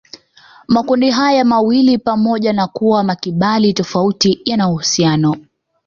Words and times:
Makundi 0.67 1.11
haya 1.11 1.45
mawili 1.45 1.97
pamoja 1.97 2.53
na 2.53 2.67
kuwa 2.67 3.03
makibali 3.03 3.73
tofauti 3.73 4.41
yana 4.45 4.69
uhusiano 4.69 5.35